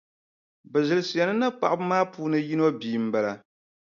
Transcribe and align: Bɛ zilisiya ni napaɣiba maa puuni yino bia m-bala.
Bɛ 0.71 0.79
zilisiya 0.87 1.23
ni 1.25 1.33
napaɣiba 1.35 1.85
maa 1.89 2.05
puuni 2.11 2.37
yino 2.47 2.65
bia 2.79 2.99
m-bala. 3.05 3.33